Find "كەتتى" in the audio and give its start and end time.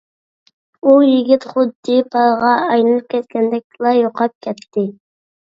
4.49-4.89